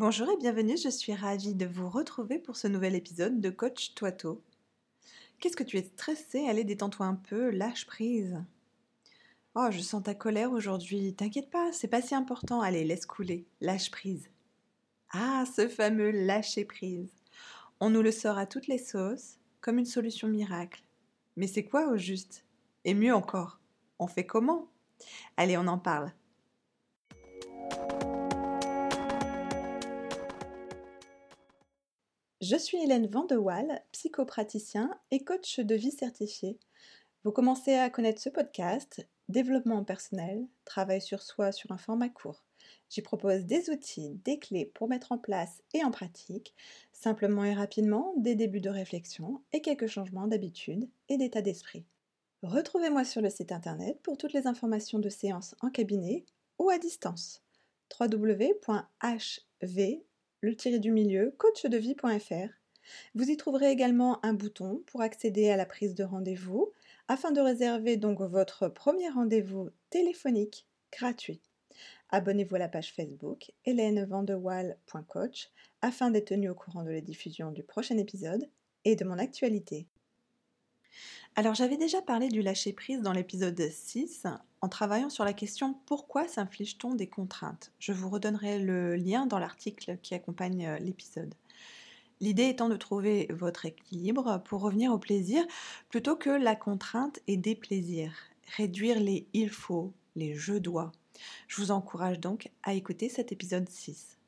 Bonjour 0.00 0.30
et 0.30 0.36
bienvenue, 0.36 0.76
je 0.76 0.90
suis 0.90 1.12
ravie 1.12 1.56
de 1.56 1.66
vous 1.66 1.88
retrouver 1.88 2.38
pour 2.38 2.54
ce 2.54 2.68
nouvel 2.68 2.94
épisode 2.94 3.40
de 3.40 3.50
Coach 3.50 3.94
Toito. 3.96 4.40
Qu'est-ce 5.40 5.56
que 5.56 5.64
tu 5.64 5.76
es 5.76 5.82
stressé 5.82 6.46
Allez, 6.46 6.62
détends-toi 6.62 7.04
un 7.04 7.16
peu, 7.16 7.50
lâche 7.50 7.84
prise. 7.84 8.40
Oh, 9.56 9.66
je 9.72 9.80
sens 9.80 10.04
ta 10.04 10.14
colère 10.14 10.52
aujourd'hui, 10.52 11.14
t'inquiète 11.14 11.50
pas, 11.50 11.72
c'est 11.72 11.88
pas 11.88 12.00
si 12.00 12.14
important, 12.14 12.60
allez, 12.60 12.84
laisse 12.84 13.06
couler, 13.06 13.44
lâche 13.60 13.90
prise. 13.90 14.30
Ah, 15.10 15.42
ce 15.56 15.66
fameux 15.66 16.12
lâcher 16.12 16.64
prise. 16.64 17.10
On 17.80 17.90
nous 17.90 18.02
le 18.02 18.12
sort 18.12 18.38
à 18.38 18.46
toutes 18.46 18.68
les 18.68 18.78
sauces, 18.78 19.38
comme 19.60 19.78
une 19.78 19.84
solution 19.84 20.28
miracle. 20.28 20.84
Mais 21.36 21.48
c'est 21.48 21.64
quoi 21.64 21.88
au 21.88 21.96
juste? 21.96 22.44
Et 22.84 22.94
mieux 22.94 23.12
encore, 23.12 23.58
on 23.98 24.06
fait 24.06 24.26
comment? 24.26 24.68
Allez, 25.36 25.58
on 25.58 25.66
en 25.66 25.78
parle. 25.78 26.12
Je 32.40 32.54
suis 32.54 32.78
Hélène 32.78 33.08
Vandewaal, 33.08 33.82
psychopraticien 33.90 34.96
et 35.10 35.24
coach 35.24 35.58
de 35.58 35.74
vie 35.74 35.90
certifié. 35.90 36.56
Vous 37.24 37.32
commencez 37.32 37.74
à 37.74 37.90
connaître 37.90 38.22
ce 38.22 38.28
podcast, 38.28 39.04
développement 39.28 39.82
personnel, 39.82 40.46
travail 40.64 41.02
sur 41.02 41.20
soi 41.20 41.50
sur 41.50 41.72
un 41.72 41.78
format 41.78 42.08
court. 42.08 42.44
J'y 42.90 43.02
propose 43.02 43.44
des 43.44 43.70
outils, 43.70 44.20
des 44.24 44.38
clés 44.38 44.70
pour 44.72 44.88
mettre 44.88 45.10
en 45.10 45.18
place 45.18 45.64
et 45.74 45.82
en 45.82 45.90
pratique, 45.90 46.54
simplement 46.92 47.42
et 47.42 47.54
rapidement, 47.54 48.14
des 48.18 48.36
débuts 48.36 48.60
de 48.60 48.70
réflexion 48.70 49.42
et 49.52 49.60
quelques 49.60 49.88
changements 49.88 50.28
d'habitude 50.28 50.88
et 51.08 51.16
d'état 51.16 51.42
d'esprit. 51.42 51.86
Retrouvez-moi 52.42 53.04
sur 53.04 53.20
le 53.20 53.30
site 53.30 53.50
internet 53.50 53.98
pour 54.04 54.16
toutes 54.16 54.32
les 54.32 54.46
informations 54.46 55.00
de 55.00 55.08
séances 55.08 55.56
en 55.60 55.70
cabinet 55.70 56.24
ou 56.60 56.70
à 56.70 56.78
distance. 56.78 57.42
www.hv 57.98 58.48
le 60.40 60.54
tiré 60.56 60.78
du 60.78 60.90
milieu, 60.90 61.34
coachdevie.fr. 61.38 62.48
Vous 63.14 63.30
y 63.30 63.36
trouverez 63.36 63.70
également 63.70 64.24
un 64.24 64.32
bouton 64.32 64.82
pour 64.86 65.02
accéder 65.02 65.50
à 65.50 65.56
la 65.56 65.66
prise 65.66 65.94
de 65.94 66.04
rendez-vous 66.04 66.72
afin 67.08 67.32
de 67.32 67.40
réserver 67.40 67.96
donc 67.96 68.20
votre 68.20 68.68
premier 68.68 69.08
rendez-vous 69.08 69.70
téléphonique 69.90 70.66
gratuit. 70.92 71.40
Abonnez-vous 72.10 72.56
à 72.56 72.60
la 72.60 72.68
page 72.68 72.94
Facebook 72.94 73.52
hélènevandewall.coach 73.64 75.50
afin 75.82 76.10
d'être 76.10 76.28
tenu 76.28 76.48
au 76.48 76.54
courant 76.54 76.82
de 76.82 76.90
la 76.90 77.00
diffusion 77.00 77.50
du 77.50 77.62
prochain 77.62 77.98
épisode 77.98 78.48
et 78.84 78.96
de 78.96 79.04
mon 79.04 79.18
actualité. 79.18 79.86
Alors 81.36 81.54
j'avais 81.54 81.76
déjà 81.76 82.00
parlé 82.00 82.28
du 82.28 82.42
lâcher-prise 82.42 83.02
dans 83.02 83.12
l'épisode 83.12 83.60
6 83.60 84.26
en 84.60 84.68
travaillant 84.68 85.10
sur 85.10 85.24
la 85.24 85.32
question 85.32 85.74
pourquoi 85.86 86.26
s'inflige-t-on 86.26 86.94
des 86.94 87.06
contraintes? 87.06 87.72
Je 87.78 87.92
vous 87.92 88.08
redonnerai 88.08 88.58
le 88.58 88.96
lien 88.96 89.26
dans 89.26 89.38
l'article 89.38 89.98
qui 90.02 90.14
accompagne 90.14 90.66
euh, 90.66 90.78
l'épisode. 90.78 91.34
L'idée 92.20 92.48
étant 92.48 92.68
de 92.68 92.76
trouver 92.76 93.28
votre 93.30 93.66
équilibre 93.66 94.42
pour 94.44 94.60
revenir 94.60 94.92
au 94.92 94.98
plaisir 94.98 95.44
plutôt 95.88 96.16
que 96.16 96.30
la 96.30 96.56
contrainte 96.56 97.20
et 97.28 97.36
des 97.36 97.54
plaisirs. 97.54 98.14
Réduire 98.56 98.98
les 98.98 99.28
il 99.34 99.50
faut, 99.50 99.92
les 100.16 100.34
je 100.34 100.54
dois. 100.54 100.90
Je 101.46 101.60
vous 101.60 101.70
encourage 101.70 102.18
donc 102.18 102.50
à 102.64 102.74
écouter 102.74 103.08
cet 103.08 103.30
épisode 103.30 103.68
6. 103.68 104.18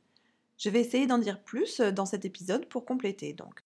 Je 0.59 0.71
vais 0.71 0.81
essayer 0.81 1.07
d'en 1.07 1.19
dire 1.19 1.43
plus 1.43 1.81
dans 1.81 2.07
cet 2.07 2.25
épisode 2.25 2.67
pour 2.67 2.85
compléter 2.85 3.33
donc. 3.33 3.65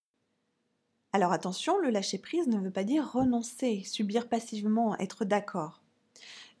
Alors 1.13 1.31
attention, 1.31 1.77
le 1.77 1.91
lâcher-prise 1.91 2.47
ne 2.47 2.59
veut 2.59 2.71
pas 2.71 2.83
dire 2.83 3.11
renoncer, 3.11 3.83
subir 3.83 4.27
passivement, 4.27 4.97
être 4.97 5.23
d'accord. 5.23 5.81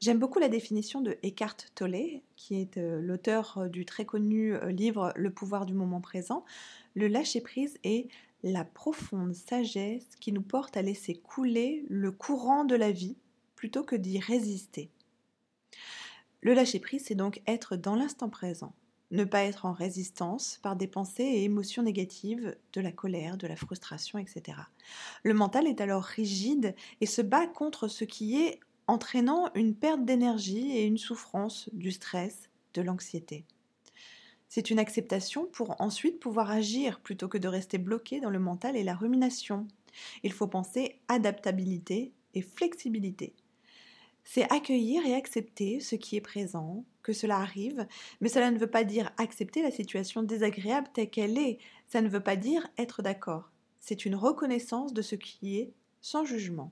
J'aime 0.01 0.19
beaucoup 0.19 0.39
la 0.39 0.49
définition 0.49 1.01
de 1.01 1.17
Eckhart 1.23 1.57
Tolle, 1.73 2.21
qui 2.35 2.55
est 2.55 2.77
euh, 2.77 3.01
l'auteur 3.01 3.57
euh, 3.57 3.67
du 3.69 3.85
très 3.85 4.05
connu 4.05 4.53
euh, 4.53 4.69
livre 4.69 5.13
Le 5.15 5.31
pouvoir 5.31 5.65
du 5.65 5.73
moment 5.73 6.01
présent. 6.01 6.43
Le 6.95 7.07
lâcher-prise 7.07 7.77
est 7.83 8.07
la 8.43 8.65
profonde 8.65 9.33
sagesse 9.33 10.15
qui 10.19 10.31
nous 10.31 10.41
porte 10.41 10.75
à 10.75 10.81
laisser 10.81 11.15
couler 11.15 11.85
le 11.89 12.11
courant 12.11 12.65
de 12.65 12.75
la 12.75 12.91
vie 12.91 13.15
plutôt 13.55 13.83
que 13.83 13.95
d'y 13.95 14.19
résister. 14.19 14.91
Le 16.41 16.53
lâcher-prise, 16.53 17.05
c'est 17.05 17.15
donc 17.15 17.41
être 17.47 17.75
dans 17.75 17.95
l'instant 17.95 18.29
présent, 18.29 18.73
ne 19.11 19.23
pas 19.23 19.43
être 19.43 19.65
en 19.65 19.73
résistance 19.73 20.59
par 20.61 20.75
des 20.75 20.87
pensées 20.87 21.23
et 21.23 21.43
émotions 21.45 21.81
négatives, 21.81 22.55
de 22.73 22.81
la 22.81 22.91
colère, 22.91 23.37
de 23.37 23.47
la 23.47 23.55
frustration, 23.55 24.19
etc. 24.19 24.57
Le 25.23 25.33
mental 25.33 25.65
est 25.65 25.81
alors 25.81 26.03
rigide 26.03 26.75
et 27.01 27.05
se 27.05 27.21
bat 27.21 27.47
contre 27.47 27.87
ce 27.87 28.03
qui 28.03 28.41
est 28.43 28.59
entraînant 28.87 29.49
une 29.55 29.75
perte 29.75 30.05
d'énergie 30.05 30.71
et 30.77 30.85
une 30.85 30.97
souffrance, 30.97 31.69
du 31.73 31.91
stress, 31.91 32.49
de 32.73 32.81
l'anxiété. 32.81 33.45
C'est 34.47 34.69
une 34.69 34.79
acceptation 34.79 35.45
pour 35.45 35.79
ensuite 35.81 36.19
pouvoir 36.19 36.51
agir 36.51 36.99
plutôt 36.99 37.27
que 37.27 37.37
de 37.37 37.47
rester 37.47 37.77
bloqué 37.77 38.19
dans 38.19 38.29
le 38.29 38.39
mental 38.39 38.75
et 38.77 38.83
la 38.83 38.95
rumination. 38.95 39.67
Il 40.23 40.31
faut 40.31 40.47
penser 40.47 40.99
adaptabilité 41.07 42.13
et 42.33 42.41
flexibilité. 42.41 43.33
C'est 44.23 44.51
accueillir 44.51 45.05
et 45.05 45.13
accepter 45.13 45.79
ce 45.79 45.95
qui 45.95 46.15
est 46.15 46.21
présent, 46.21 46.83
que 47.03 47.13
cela 47.13 47.37
arrive, 47.37 47.85
mais 48.21 48.29
cela 48.29 48.49
ne 48.49 48.57
veut 48.57 48.69
pas 48.69 48.83
dire 48.83 49.11
accepter 49.17 49.61
la 49.61 49.71
situation 49.71 50.23
désagréable 50.23 50.87
telle 50.93 51.09
qu'elle 51.09 51.37
est, 51.37 51.59
ça 51.87 52.01
ne 52.01 52.09
veut 52.09 52.23
pas 52.23 52.35
dire 52.35 52.67
être 52.77 53.03
d'accord. 53.03 53.51
C'est 53.79 54.05
une 54.05 54.15
reconnaissance 54.15 54.93
de 54.93 55.03
ce 55.03 55.15
qui 55.15 55.59
est, 55.59 55.73
sans 56.01 56.25
jugement. 56.25 56.71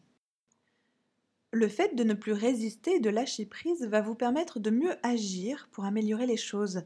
Le 1.55 1.67
fait 1.67 1.95
de 1.95 2.03
ne 2.03 2.15
plus 2.15 2.33
résister, 2.33 2.99
de 2.99 3.11
lâcher 3.11 3.45
prise, 3.45 3.85
va 3.85 4.01
vous 4.01 4.15
permettre 4.15 4.59
de 4.59 4.71
mieux 4.71 4.95
agir 5.03 5.69
pour 5.71 5.85
améliorer 5.85 6.25
les 6.25 6.35
choses, 6.35 6.81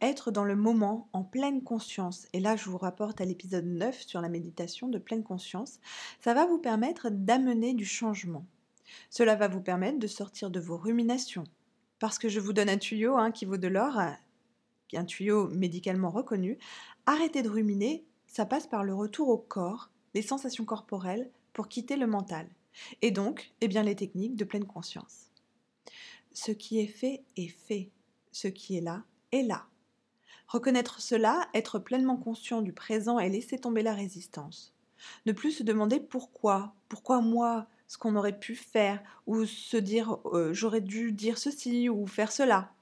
être 0.00 0.30
dans 0.30 0.44
le 0.44 0.54
moment, 0.54 1.08
en 1.12 1.24
pleine 1.24 1.64
conscience. 1.64 2.28
Et 2.32 2.38
là, 2.38 2.54
je 2.54 2.70
vous 2.70 2.78
rapporte 2.78 3.20
à 3.20 3.24
l'épisode 3.24 3.64
9 3.64 4.02
sur 4.02 4.20
la 4.20 4.28
méditation 4.28 4.86
de 4.86 5.00
pleine 5.00 5.24
conscience. 5.24 5.80
Ça 6.20 6.32
va 6.32 6.46
vous 6.46 6.60
permettre 6.60 7.08
d'amener 7.10 7.74
du 7.74 7.84
changement. 7.84 8.46
Cela 9.10 9.34
va 9.34 9.48
vous 9.48 9.60
permettre 9.60 9.98
de 9.98 10.06
sortir 10.06 10.48
de 10.48 10.60
vos 10.60 10.76
ruminations. 10.76 11.42
Parce 11.98 12.20
que 12.20 12.28
je 12.28 12.38
vous 12.38 12.52
donne 12.52 12.68
un 12.68 12.78
tuyau 12.78 13.16
hein, 13.16 13.32
qui 13.32 13.46
vaut 13.46 13.56
de 13.56 13.66
l'or, 13.66 13.98
un 13.98 15.04
tuyau 15.04 15.48
médicalement 15.48 16.10
reconnu. 16.10 16.56
Arrêtez 17.06 17.42
de 17.42 17.48
ruminer, 17.48 18.04
ça 18.28 18.46
passe 18.46 18.68
par 18.68 18.84
le 18.84 18.94
retour 18.94 19.28
au 19.28 19.38
corps, 19.38 19.90
les 20.14 20.22
sensations 20.22 20.64
corporelles, 20.64 21.32
pour 21.52 21.66
quitter 21.66 21.96
le 21.96 22.06
mental. 22.06 22.46
Et 23.02 23.10
donc, 23.10 23.52
eh 23.60 23.68
bien, 23.68 23.82
les 23.82 23.96
techniques 23.96 24.36
de 24.36 24.44
pleine 24.44 24.66
conscience. 24.66 25.30
Ce 26.32 26.50
qui 26.50 26.80
est 26.80 26.88
fait 26.88 27.22
est 27.36 27.48
fait. 27.48 27.90
Ce 28.32 28.48
qui 28.48 28.76
est 28.76 28.80
là 28.80 29.04
est 29.32 29.42
là. 29.42 29.66
Reconnaître 30.48 31.00
cela, 31.00 31.48
être 31.54 31.78
pleinement 31.78 32.16
conscient 32.16 32.62
du 32.62 32.72
présent 32.72 33.18
et 33.18 33.28
laisser 33.28 33.58
tomber 33.58 33.82
la 33.82 33.94
résistance. 33.94 34.74
Ne 35.26 35.32
plus 35.32 35.52
se 35.52 35.62
demander 35.62 36.00
pourquoi, 36.00 36.74
pourquoi 36.88 37.20
moi, 37.20 37.66
ce 37.86 37.98
qu'on 37.98 38.16
aurait 38.16 38.38
pu 38.38 38.54
faire, 38.54 39.02
ou 39.26 39.44
se 39.44 39.76
dire 39.76 40.18
euh, 40.26 40.52
j'aurais 40.52 40.80
dû 40.80 41.12
dire 41.12 41.38
ceci 41.38 41.88
ou 41.88 42.06
faire 42.06 42.32
cela, 42.32 42.72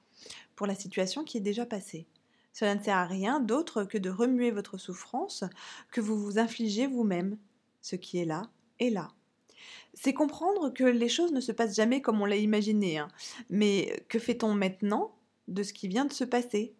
pour 0.55 0.67
la 0.67 0.75
situation 0.75 1.23
qui 1.23 1.37
est 1.37 1.41
déjà 1.41 1.65
passée. 1.65 2.07
Cela 2.53 2.75
ne 2.75 2.83
sert 2.83 2.97
à 2.97 3.05
rien 3.05 3.39
d'autre 3.39 3.83
que 3.83 3.97
de 3.97 4.09
remuer 4.09 4.51
votre 4.51 4.77
souffrance 4.77 5.43
que 5.91 6.01
vous 6.01 6.17
vous 6.17 6.37
infligez 6.37 6.85
vous-même. 6.87 7.37
Ce 7.81 7.95
qui 7.95 8.19
est 8.19 8.25
là 8.25 8.43
est 8.79 8.91
là. 8.91 9.09
C'est 9.93 10.13
comprendre 10.13 10.71
que 10.71 10.83
les 10.83 11.09
choses 11.09 11.31
ne 11.31 11.41
se 11.41 11.51
passent 11.51 11.75
jamais 11.75 12.01
comme 12.01 12.21
on 12.21 12.25
l'a 12.25 12.37
imaginé, 12.37 12.97
hein. 12.97 13.07
mais 13.49 14.03
que 14.09 14.19
fait-on 14.19 14.53
maintenant 14.53 15.15
de 15.47 15.63
ce 15.63 15.73
qui 15.73 15.87
vient 15.87 16.05
de 16.05 16.13
se 16.13 16.23
passer? 16.23 16.73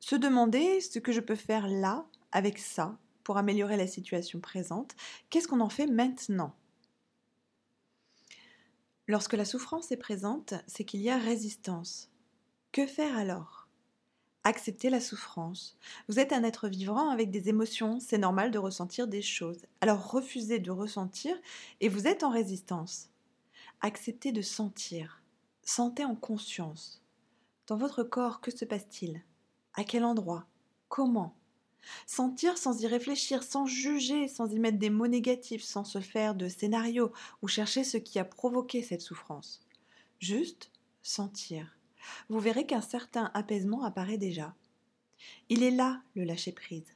Se 0.00 0.16
demander 0.16 0.80
ce 0.80 0.98
que 0.98 1.12
je 1.12 1.20
peux 1.20 1.36
faire 1.36 1.68
là, 1.68 2.06
avec 2.32 2.58
ça, 2.58 2.98
pour 3.24 3.36
améliorer 3.36 3.76
la 3.76 3.86
situation 3.86 4.40
présente, 4.40 4.96
qu'est-ce 5.28 5.48
qu'on 5.48 5.60
en 5.60 5.68
fait 5.68 5.86
maintenant? 5.86 6.54
Lorsque 9.06 9.34
la 9.34 9.44
souffrance 9.44 9.90
est 9.92 9.96
présente, 9.96 10.54
c'est 10.66 10.84
qu'il 10.84 11.00
y 11.00 11.10
a 11.10 11.18
résistance. 11.18 12.10
Que 12.72 12.86
faire 12.86 13.16
alors? 13.18 13.59
Accepter 14.42 14.88
la 14.88 15.00
souffrance. 15.00 15.76
Vous 16.08 16.18
êtes 16.18 16.32
un 16.32 16.44
être 16.44 16.68
vivant 16.68 17.10
avec 17.10 17.30
des 17.30 17.50
émotions, 17.50 18.00
c'est 18.00 18.16
normal 18.16 18.50
de 18.50 18.58
ressentir 18.58 19.06
des 19.06 19.20
choses. 19.20 19.66
Alors 19.82 20.10
refusez 20.10 20.58
de 20.58 20.70
ressentir 20.70 21.36
et 21.80 21.90
vous 21.90 22.06
êtes 22.06 22.22
en 22.22 22.30
résistance. 22.30 23.10
Acceptez 23.82 24.32
de 24.32 24.40
sentir. 24.40 25.22
Sentez 25.62 26.06
en 26.06 26.16
conscience. 26.16 27.02
Dans 27.66 27.76
votre 27.76 28.02
corps, 28.02 28.40
que 28.40 28.50
se 28.50 28.64
passe-t-il? 28.64 29.22
À 29.74 29.84
quel 29.84 30.04
endroit? 30.04 30.46
Comment? 30.88 31.36
Sentir 32.06 32.56
sans 32.56 32.82
y 32.82 32.86
réfléchir, 32.86 33.42
sans 33.42 33.66
juger, 33.66 34.26
sans 34.26 34.50
y 34.50 34.58
mettre 34.58 34.78
des 34.78 34.90
mots 34.90 35.06
négatifs, 35.06 35.62
sans 35.62 35.84
se 35.84 36.00
faire 36.00 36.34
de 36.34 36.48
scénario 36.48 37.12
ou 37.42 37.48
chercher 37.48 37.84
ce 37.84 37.98
qui 37.98 38.18
a 38.18 38.24
provoqué 38.24 38.82
cette 38.82 39.02
souffrance. 39.02 39.60
Juste 40.18 40.70
sentir. 41.02 41.76
Vous 42.28 42.40
verrez 42.40 42.66
qu'un 42.66 42.80
certain 42.80 43.30
apaisement 43.34 43.84
apparaît 43.84 44.18
déjà. 44.18 44.54
Il 45.48 45.62
est 45.62 45.70
là, 45.70 46.02
le 46.14 46.24
lâcher-prise. 46.24 46.94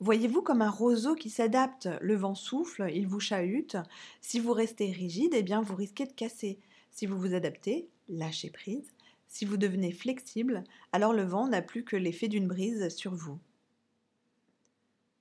Voyez-vous 0.00 0.42
comme 0.42 0.62
un 0.62 0.70
roseau 0.70 1.14
qui 1.14 1.28
s'adapte, 1.28 1.88
le 2.00 2.14
vent 2.14 2.34
souffle, 2.34 2.88
il 2.94 3.06
vous 3.06 3.20
chahute. 3.20 3.76
Si 4.20 4.38
vous 4.38 4.52
restez 4.52 4.92
rigide, 4.92 5.34
eh 5.34 5.42
bien 5.42 5.60
vous 5.60 5.74
risquez 5.74 6.06
de 6.06 6.12
casser. 6.12 6.60
Si 6.90 7.06
vous 7.06 7.18
vous 7.18 7.34
adaptez, 7.34 7.88
lâchez 8.08 8.50
prise, 8.50 8.92
Si 9.26 9.44
vous 9.44 9.56
devenez 9.56 9.92
flexible, 9.92 10.64
alors 10.92 11.12
le 11.12 11.22
vent 11.22 11.48
n'a 11.48 11.62
plus 11.62 11.84
que 11.84 11.96
l'effet 11.96 12.28
d'une 12.28 12.48
brise 12.48 12.88
sur 12.88 13.14
vous. 13.14 13.38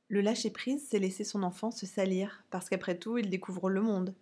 Le 0.08 0.22
lâcher-prise, 0.22 0.88
c'est 0.88 1.00
laisser 1.00 1.26
son 1.26 1.44
enfant 1.44 1.72
se 1.72 1.86
salir, 1.86 2.46
parce 2.50 2.70
qu'après 2.70 2.98
tout, 2.98 3.18
il 3.18 3.30
découvre 3.30 3.70
le 3.70 3.82
monde. 3.82 4.16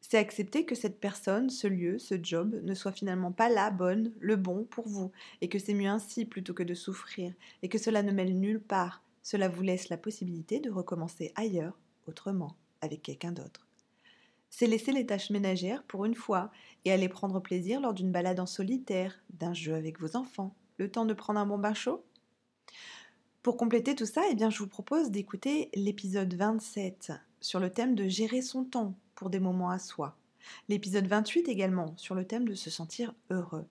C'est 0.00 0.18
accepter 0.18 0.64
que 0.64 0.74
cette 0.74 1.00
personne, 1.00 1.50
ce 1.50 1.66
lieu, 1.66 1.98
ce 1.98 2.14
job 2.22 2.60
ne 2.62 2.74
soit 2.74 2.92
finalement 2.92 3.32
pas 3.32 3.48
la 3.48 3.70
bonne, 3.70 4.12
le 4.20 4.36
bon 4.36 4.64
pour 4.64 4.88
vous, 4.88 5.12
et 5.40 5.48
que 5.48 5.58
c'est 5.58 5.74
mieux 5.74 5.88
ainsi 5.88 6.24
plutôt 6.24 6.54
que 6.54 6.62
de 6.62 6.74
souffrir, 6.74 7.32
et 7.62 7.68
que 7.68 7.78
cela 7.78 8.02
ne 8.02 8.12
mêle 8.12 8.38
nulle 8.38 8.60
part. 8.60 9.02
Cela 9.22 9.48
vous 9.48 9.62
laisse 9.62 9.88
la 9.88 9.98
possibilité 9.98 10.60
de 10.60 10.70
recommencer 10.70 11.32
ailleurs, 11.34 11.78
autrement, 12.06 12.56
avec 12.80 13.02
quelqu'un 13.02 13.32
d'autre. 13.32 13.66
C'est 14.50 14.66
laisser 14.66 14.92
les 14.92 15.04
tâches 15.04 15.30
ménagères 15.30 15.82
pour 15.82 16.06
une 16.06 16.14
fois 16.14 16.50
et 16.84 16.92
aller 16.92 17.08
prendre 17.08 17.40
plaisir 17.40 17.80
lors 17.80 17.92
d'une 17.92 18.12
balade 18.12 18.40
en 18.40 18.46
solitaire, 18.46 19.20
d'un 19.30 19.52
jeu 19.52 19.74
avec 19.74 20.00
vos 20.00 20.16
enfants, 20.16 20.54
le 20.78 20.90
temps 20.90 21.04
de 21.04 21.12
prendre 21.12 21.40
un 21.40 21.46
bon 21.46 21.58
bain 21.58 21.74
chaud 21.74 22.02
pour 23.48 23.56
compléter 23.56 23.94
tout 23.94 24.04
ça, 24.04 24.22
eh 24.30 24.34
bien, 24.34 24.50
je 24.50 24.58
vous 24.58 24.66
propose 24.66 25.10
d'écouter 25.10 25.70
l'épisode 25.74 26.34
27 26.34 27.12
sur 27.40 27.60
le 27.60 27.70
thème 27.70 27.94
de 27.94 28.08
gérer 28.08 28.42
son 28.42 28.64
temps 28.64 28.94
pour 29.18 29.30
des 29.30 29.40
moments 29.40 29.70
à 29.70 29.80
soi. 29.80 30.16
L'épisode 30.68 31.08
28 31.08 31.48
également 31.48 31.96
sur 31.96 32.14
le 32.14 32.24
thème 32.24 32.46
de 32.46 32.54
se 32.54 32.70
sentir 32.70 33.12
heureux. 33.30 33.66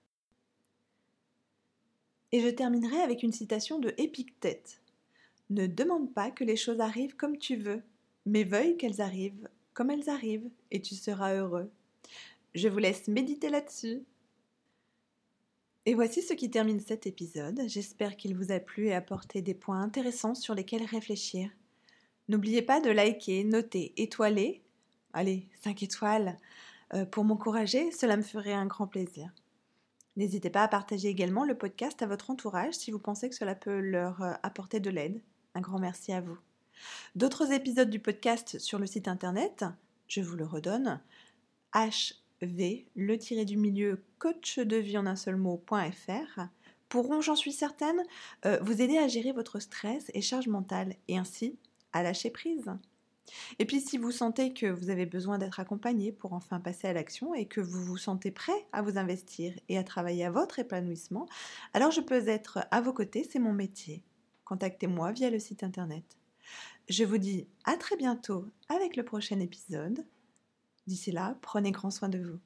Et 2.32 2.40
je 2.42 2.48
terminerai 2.48 2.98
avec 2.98 3.22
une 3.22 3.32
citation 3.32 3.78
de 3.78 3.94
Épictète. 3.96 4.82
Ne 5.48 5.66
demande 5.66 6.12
pas 6.12 6.30
que 6.30 6.44
les 6.44 6.56
choses 6.56 6.80
arrivent 6.80 7.16
comme 7.16 7.38
tu 7.38 7.56
veux, 7.56 7.82
mais 8.26 8.44
veuille 8.44 8.76
qu'elles 8.76 9.00
arrivent 9.00 9.48
comme 9.72 9.90
elles 9.90 10.10
arrivent, 10.10 10.50
et 10.72 10.82
tu 10.82 10.96
seras 10.96 11.34
heureux. 11.34 11.70
Je 12.54 12.68
vous 12.68 12.78
laisse 12.78 13.06
méditer 13.06 13.48
là-dessus. 13.48 14.02
Et 15.86 15.94
voici 15.94 16.20
ce 16.20 16.34
qui 16.34 16.50
termine 16.50 16.80
cet 16.80 17.06
épisode. 17.06 17.62
J'espère 17.68 18.16
qu'il 18.16 18.36
vous 18.36 18.50
a 18.50 18.58
plu 18.58 18.88
et 18.88 18.94
apporté 18.94 19.40
des 19.40 19.54
points 19.54 19.80
intéressants 19.80 20.34
sur 20.34 20.54
lesquels 20.54 20.84
réfléchir. 20.84 21.48
N'oubliez 22.28 22.60
pas 22.60 22.80
de 22.80 22.90
liker, 22.90 23.44
noter, 23.44 23.94
étoiler. 23.96 24.62
Allez, 25.18 25.48
5 25.64 25.82
étoiles. 25.82 26.36
Euh, 26.94 27.04
pour 27.04 27.24
m'encourager, 27.24 27.90
cela 27.90 28.16
me 28.16 28.22
ferait 28.22 28.52
un 28.52 28.66
grand 28.66 28.86
plaisir. 28.86 29.32
N'hésitez 30.16 30.48
pas 30.48 30.62
à 30.62 30.68
partager 30.68 31.08
également 31.08 31.44
le 31.44 31.58
podcast 31.58 32.00
à 32.02 32.06
votre 32.06 32.30
entourage 32.30 32.74
si 32.74 32.92
vous 32.92 33.00
pensez 33.00 33.28
que 33.28 33.34
cela 33.34 33.56
peut 33.56 33.80
leur 33.80 34.22
euh, 34.22 34.34
apporter 34.44 34.78
de 34.78 34.90
l'aide. 34.90 35.20
Un 35.56 35.60
grand 35.60 35.80
merci 35.80 36.12
à 36.12 36.20
vous. 36.20 36.38
D'autres 37.16 37.50
épisodes 37.50 37.90
du 37.90 37.98
podcast 37.98 38.60
sur 38.60 38.78
le 38.78 38.86
site 38.86 39.08
internet, 39.08 39.64
je 40.06 40.20
vous 40.20 40.36
le 40.36 40.46
redonne, 40.46 41.00
h 41.74 42.14
V, 42.40 42.86
le 42.94 43.18
tiré 43.18 43.44
du 43.44 43.56
milieu 43.56 44.04
coach 44.20 44.60
de 44.60 44.76
vie 44.76 44.98
en 44.98 45.06
un 45.06 45.16
seul 45.16 45.34
mot.fr 45.34 46.42
pourront, 46.88 47.22
j'en 47.22 47.34
suis 47.34 47.52
certaine, 47.52 48.04
euh, 48.46 48.60
vous 48.62 48.80
aider 48.80 48.98
à 48.98 49.08
gérer 49.08 49.32
votre 49.32 49.58
stress 49.58 50.12
et 50.14 50.22
charge 50.22 50.46
mentale 50.46 50.94
et 51.08 51.18
ainsi 51.18 51.58
à 51.92 52.04
lâcher 52.04 52.30
prise. 52.30 52.70
Et 53.58 53.64
puis 53.64 53.80
si 53.80 53.98
vous 53.98 54.10
sentez 54.10 54.52
que 54.52 54.66
vous 54.66 54.90
avez 54.90 55.06
besoin 55.06 55.38
d'être 55.38 55.60
accompagné 55.60 56.12
pour 56.12 56.32
enfin 56.32 56.60
passer 56.60 56.88
à 56.88 56.92
l'action 56.92 57.34
et 57.34 57.46
que 57.46 57.60
vous 57.60 57.84
vous 57.84 57.96
sentez 57.96 58.30
prêt 58.30 58.66
à 58.72 58.82
vous 58.82 58.98
investir 58.98 59.52
et 59.68 59.78
à 59.78 59.84
travailler 59.84 60.24
à 60.24 60.30
votre 60.30 60.58
épanouissement, 60.58 61.26
alors 61.74 61.90
je 61.90 62.00
peux 62.00 62.28
être 62.28 62.66
à 62.70 62.80
vos 62.80 62.92
côtés, 62.92 63.28
c'est 63.30 63.38
mon 63.38 63.52
métier. 63.52 64.02
Contactez-moi 64.44 65.12
via 65.12 65.30
le 65.30 65.38
site 65.38 65.62
internet. 65.62 66.16
Je 66.88 67.04
vous 67.04 67.18
dis 67.18 67.46
à 67.64 67.76
très 67.76 67.96
bientôt 67.96 68.46
avec 68.68 68.96
le 68.96 69.04
prochain 69.04 69.40
épisode. 69.40 70.06
D'ici 70.86 71.12
là, 71.12 71.36
prenez 71.42 71.70
grand 71.70 71.90
soin 71.90 72.08
de 72.08 72.18
vous. 72.18 72.38